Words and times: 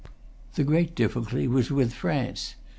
The 0.55 0.63
great 0.63 0.95
difficulty 0.95 1.47
was 1.47 1.69
with 1.69 1.93
France. 1.93 2.55